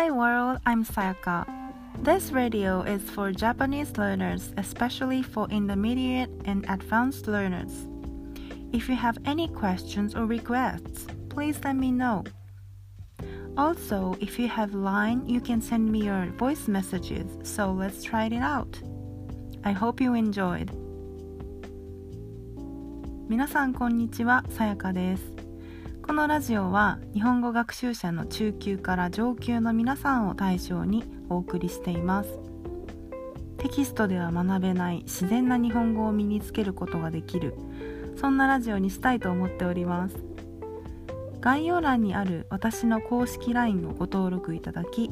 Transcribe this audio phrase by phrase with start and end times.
[0.00, 1.46] Hi world, I'm Sayaka.
[2.02, 7.86] This radio is for Japanese learners, especially for intermediate and advanced learners.
[8.72, 12.24] If you have any questions or requests, please let me know.
[13.56, 18.26] Also, if you have Line, you can send me your voice messages, so let's try
[18.26, 18.78] it out.
[19.64, 20.70] I hope you enjoyed.
[23.28, 25.39] 皆さんこんにちは、さやかです。
[26.11, 32.37] このラジオは日本語学習者の中級から上級の皆さんを対象にお送りしています。
[33.57, 37.55] テキストでは学べない自然な日本語を身につけることができる
[38.17, 40.17] そんなラジオにしたいと思っております
[41.39, 45.09] 概要欄にある私の公式 LINE をご登録いただき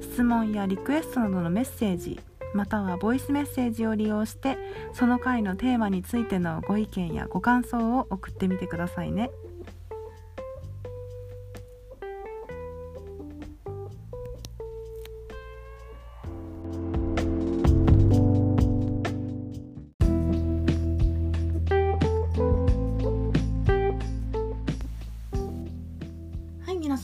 [0.00, 2.18] 質問やリクエストなどのメッセージ
[2.54, 4.56] またはボイスメッセージを利用して
[4.94, 9.30] その回のテーマについてのご意見やご感想を送ってみてくださいね。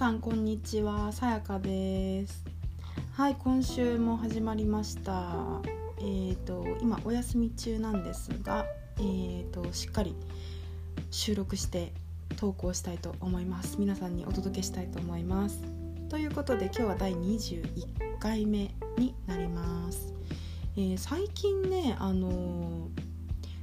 [0.07, 1.11] さんこんにちは。
[1.11, 2.45] さやかです。
[3.15, 5.61] はい今週も始まりました。
[5.99, 8.67] えーと今お休み中なんですが
[8.99, 10.15] えーとしっかり
[11.11, 11.93] 収録して
[12.37, 13.79] 投稿したいと思います。
[13.81, 15.61] 皆さんにお届けしたいと思います。
[16.09, 20.15] ということで今日は第21回目になります、
[20.77, 22.91] えー最近ねあの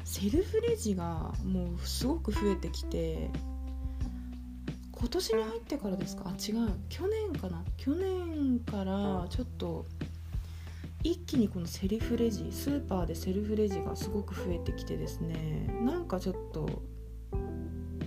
[0.04, 3.30] セルフレジがもうすごく増えてきて
[5.04, 6.24] 今年に入ってからですか？
[6.28, 6.70] あ違う。
[6.88, 7.62] 去年かな？
[7.76, 9.86] 去年からちょっと
[11.04, 15.78] 一気にこのセルフレジスーパーでセルフレジがすごく増えてきてですね。
[15.82, 16.82] なんかちょっと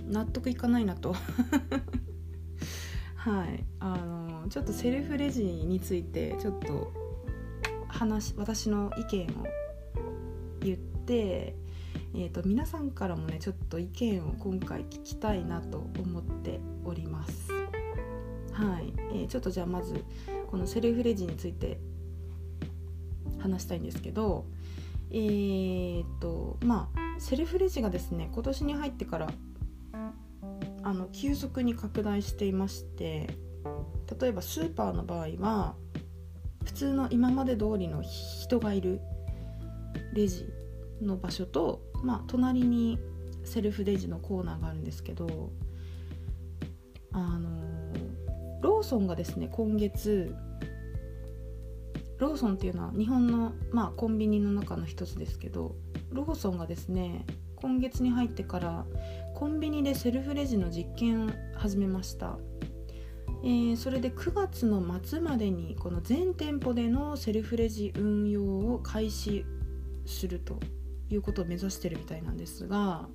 [0.07, 1.13] 納得いかないなと。
[3.15, 3.63] はい。
[3.79, 6.91] あのちょっとセルフレジについてちょっと
[7.89, 9.45] 話私の意見を
[10.61, 11.55] 言って
[12.19, 17.51] えー、と皆さんからもねちょっと意見を今回聞きたいなと思っております。
[18.51, 20.03] はい、えーちょっとじゃあまず
[20.49, 21.79] このセルフレジについて
[23.37, 24.45] 話したいんですけど
[25.11, 29.29] えー、とまあセルフレジがですね今年に入ってから
[30.81, 33.29] あの急速に拡大していまして
[34.19, 35.75] 例えばスーパーの場合は
[36.65, 39.01] 普通の今まで通りの人がいる
[40.13, 40.51] レジ
[41.01, 42.99] の場所と、まあ、隣に
[43.43, 45.49] セルフレジのコーナーがあるんですけど
[47.13, 47.49] あの
[48.61, 50.35] ローソンがですね今月
[52.19, 55.75] ローソンっていうのは日本の、まあ、コンビニの中の一つですけど
[56.11, 57.25] ローソンがですね
[57.55, 58.85] 今月に入ってから
[59.35, 62.37] コンビニでセルフレジの実験を始めました、
[63.43, 69.45] えーそれで9月の末までにこの全店舗でのセルフレジ運用を開始
[70.05, 70.59] すると。
[71.09, 73.07] いうことを目指してるみたいなんですが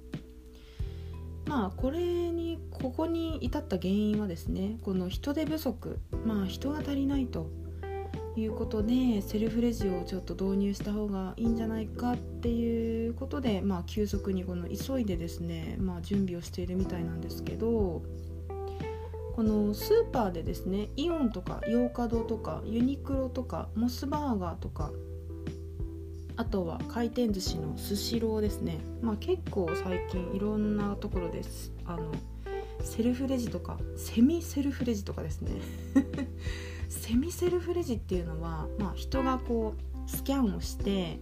[1.46, 7.50] まあこれにここに至った原因はですねこの人手不足まあ人が足りないと
[8.36, 18.02] いうことでセルフレジをちょっと導入した方がいいんじゃないかっていうことでまあ急速にこの急いでですねまあ準備をしているみたいなんですけど
[19.34, 24.92] このスーパーでですねイオンとかヨーカドーとかユニクロとかモスバーガーとか
[26.36, 31.72] あとは回転寿司のスシローですね、まあ、結構最近いろんなところです。
[31.84, 32.12] あの
[32.82, 35.52] セルフレジとかセミセルフレジとかですね。
[36.88, 39.74] セミセルフレジっていうのは、まあ、人がこ
[40.06, 41.18] うスキャンをして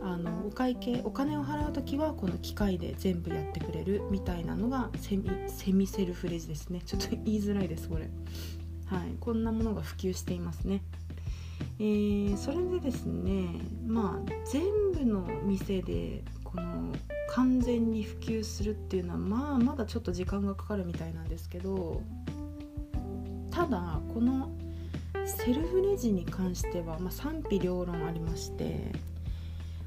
[0.00, 6.82] あのお会計お金を払う時はこの機械で全部やってくれるみたいなのがセミセミセルフレジですね。
[6.84, 8.08] ちょっと言いづらいですこれ。
[8.86, 9.16] はい。
[9.20, 10.82] こんなものが普及していますね。
[11.78, 13.48] えーそれでですね
[13.86, 14.62] まあ全
[14.92, 16.92] 部の店でこの
[17.28, 22.02] 完全に普及するっていうのはまあまだちょっと時間がかかるみたいなんですけど
[23.50, 24.50] ただこの
[25.26, 28.92] セルフレジに関しては、まあ、賛否両論ありまして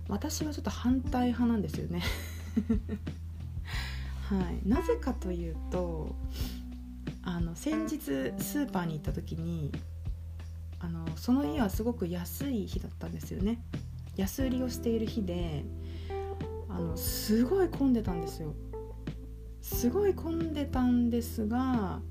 [0.10, 2.02] 私はちょっと反対派なんですよね。
[4.28, 4.68] はい。
[4.68, 6.16] なぜかというと
[7.24, 9.72] あの先日スーパーに行った時に
[10.80, 13.62] あのその日はすごく安い日だったんですよね。
[14.16, 15.64] 安売りをしている日で
[16.70, 18.54] あのすごい混んでたんですよ。
[19.62, 22.02] すごい混んでたんですが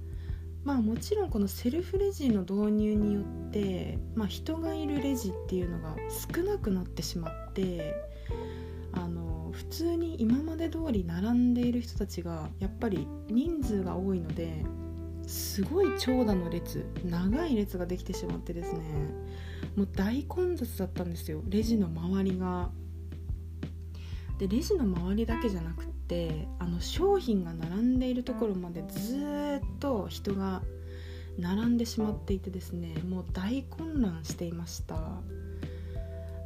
[0.64, 5.96] まあもちろんこのセルフレジの導入によって、まあ、人がいるレジっていうのが
[6.34, 7.94] 少なくなってしまって
[8.92, 14.64] あの普通に今まで通り並んでいる人たちがやっぱり人数が多いので
[15.28, 18.80] すごい長蛇の列長い列ができてしまってですね
[19.76, 22.70] もう大混雑だったんですよレジの周りが。
[24.38, 30.62] でレジの周りだけじゃなくってあの商品が並んでいるところまでずっと人が
[31.38, 34.94] 並んでしまっていてですねもう大混乱していました。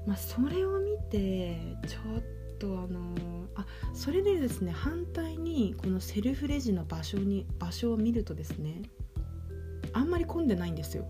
[0.06, 3.14] まあ、それを見てちょっとあの
[3.62, 8.82] あそれでですね反対にこのセルフレジの場所に場所を見るとですね
[9.92, 11.06] あんまり混んでないんですよ。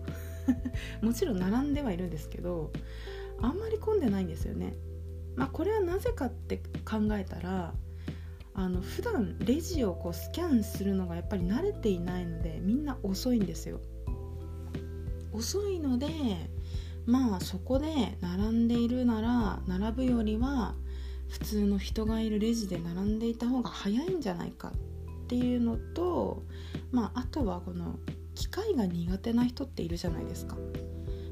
[1.01, 2.71] もちろん並んではいるんですけど
[3.41, 4.75] あんまり混んでないんですよね。
[5.35, 7.73] まあこれはなぜかって考えたら
[8.55, 13.79] あの普段レジをこうスキャンするのがやっぱり慣れていないのでみんな遅いんですよ。
[15.31, 16.07] 遅いので
[17.05, 20.75] まあそこで並んでいるなら並ぶよりは
[21.33, 26.43] 普通の人がいるレジで並んでいた方が早いんじゃないかっていうのと、
[26.91, 27.97] まあ、あとはこの
[28.35, 30.55] 機械が苦手な人っているじゃないですか。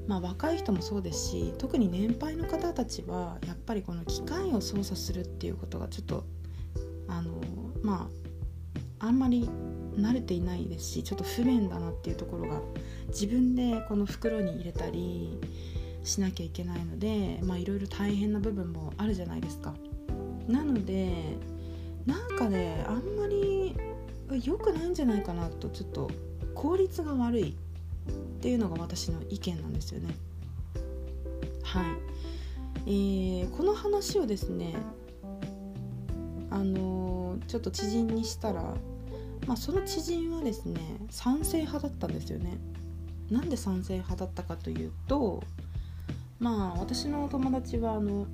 [0.08, 6.26] まあ、若い人もそうですし特に年配の方たちはやっぱりこの機械を操作するっていうことがちょっと
[7.08, 7.40] あの
[7.84, 8.10] ま
[9.00, 9.48] ああんまり
[9.96, 12.60] 慣れていないですしちょっと不便だなっていうところが
[13.10, 15.40] 自分でこの袋に入れたり
[16.04, 19.74] しなきゃいけないのでまいろいろ大変な部分もあるじゃないですか。
[20.48, 21.38] なので
[22.06, 23.76] なんかねあんまり
[24.44, 26.10] 良くないんじゃないかなとちょっと
[26.56, 30.16] 効率が悪いっていうのが私の意見なんですよね。
[31.64, 31.86] はい。
[32.88, 34.74] えー、この話をですね
[36.50, 38.76] あのー、ちょっと知人にしたら
[39.48, 42.58] まあ、その知人はですね賛成派だったんですよね。
[43.30, 45.44] なんで賛成派だったかというと
[46.42, 48.26] まあ私の友達はあの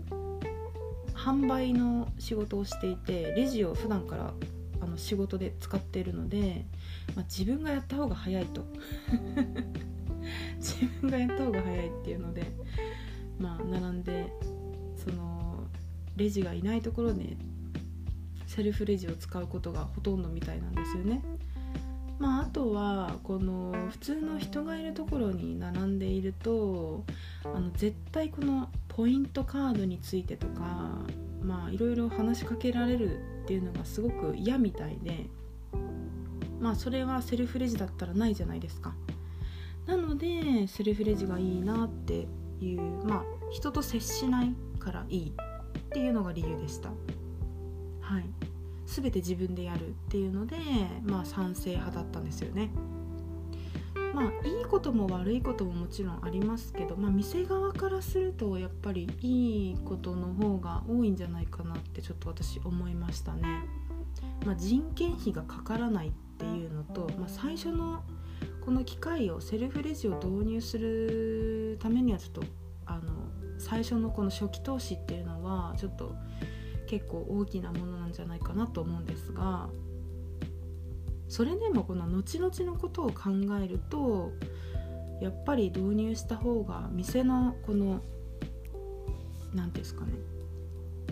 [1.13, 4.33] 販売の仕事をしていてレジを普段から
[4.79, 6.65] あの仕事で使っているので、
[7.15, 8.65] まあ、自分がやった方が早いと
[10.57, 12.43] 自分がやった方が早いっていうので
[13.37, 14.31] まあ並んで
[14.95, 15.65] その
[16.15, 17.35] レジがいないところで
[18.45, 21.21] セルフレジを使うことがほとんどみたいなんですよね。
[22.19, 27.05] まあ、あとはこの普通の人がいるところに並んでいると
[27.43, 31.03] あの絶対このポイントカードについてとか
[31.41, 35.27] まあいろいろ話しかけられるっていうのがすごく嫌みたいで
[36.59, 38.95] まあそれはセルフレジだったらないじゃないですか。
[39.85, 42.27] なのでセルフレジがいいなって
[42.59, 46.89] いうまあ人と接しないからいいっていうのが理由でした。
[48.01, 48.46] はい。
[48.87, 50.55] 全て自分でやるっていうので、
[51.03, 52.71] まあ、賛成派だったんですよね。
[54.13, 63.43] まあいいことも悪いことももちろんありますけど、まあ、店側からするとやっぱりいいことの方が多いんじゃないかなってちょっと私思いましたね。
[64.45, 68.03] まあ、人件費がかからないっていうのと、まあ、最初の
[68.61, 72.41] この機械をセルフレジを導入するためにはちょっと
[72.85, 73.13] あの
[73.59, 76.15] 最初のこの初期投資っていうのはちょっと
[76.87, 79.69] 結構大きなものなんじゃないかなと思うんですが
[81.27, 83.29] それでもこの後々のことを考
[83.61, 84.31] えると
[85.21, 88.01] やっぱり導入した方が店のこの
[89.53, 90.13] 何ですかね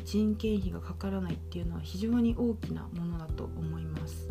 [0.05, 4.29] 人件費がかからないっていうのは非常に大きなものだと思います。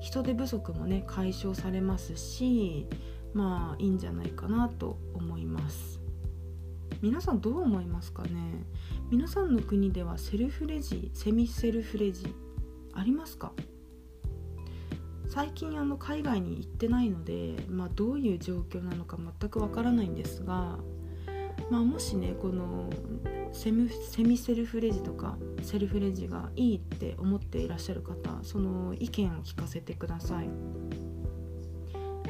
[0.00, 2.86] 人手不足もね解消されますし
[3.32, 5.99] まあいいんじゃないかなと思います。
[7.02, 8.64] 皆さんどう思いますかね？
[9.10, 12.34] 皆さんの国ではセルフレジセミセルフレジ
[12.92, 13.52] ありますか？
[15.28, 20.78] 最近あの海外に行ってないので、まあ、どういう状況なのか全くわからないんですが、
[21.70, 22.90] まあ、もしねこの
[23.52, 30.48] セミセルフレジとかセルフレジがいいって思っていらっしゃる方その意見を聞かせてください。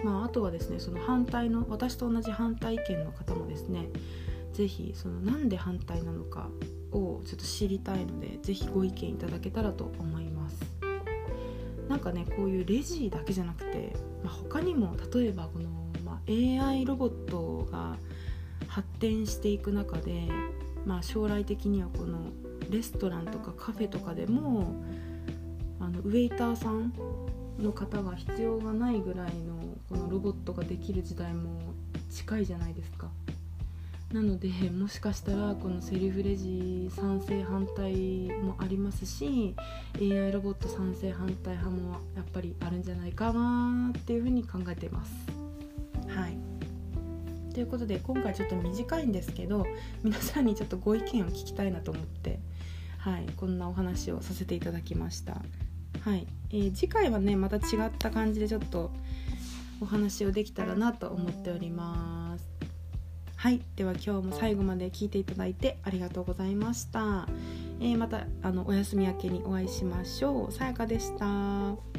[0.04, 3.88] まあ、あとはですねその反対の私と同じ反対意見の方もですね
[4.60, 6.50] 是非そのなんで反対なのか
[6.92, 10.56] をちょっと知りたいので是非ご意見いただけたらと思います
[11.88, 15.70] なんかねこういうレジだけじゃなくて、まあ、他にも例えばこの、
[16.04, 17.96] まあ、AI ロボットが
[18.68, 20.28] 発展していく中で、
[20.84, 22.18] まあ、将来的にはこの
[22.70, 24.74] レストランとかカフェとかでも
[25.80, 26.92] あのウェイターさん
[27.58, 29.56] の方が必要がないぐらいの
[29.88, 31.72] このロボットができる時代も
[32.10, 33.08] 近いじゃないですか。
[34.12, 37.94] なのでもしかしたらこのセルフレジ賛成反対
[38.42, 39.54] もありますし
[40.00, 45.12] AI ロボット賛成反対派もやっぱりあるんじゃないかなっていうふうに考えています。
[46.08, 46.36] はい
[47.54, 49.66] ということで今回ちょっと短いんですけど
[50.02, 52.40] 皆さんにちょっとご意見を聞きたいなと思って、
[52.98, 55.42] はい、こんなお話をさせていただきました。
[56.00, 58.90] はいえー、次回はねまた違った感じでちょっと
[59.80, 62.49] お話をできたらなと思っております
[63.40, 63.62] はい。
[63.74, 67.26] では今日も最後まで聞いていただいてありがとうございました、
[67.80, 70.52] えー、またあのお休み明けにお会いしましょう。
[70.52, 71.89] さやかでした。